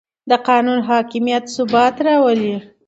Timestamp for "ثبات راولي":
1.55-2.55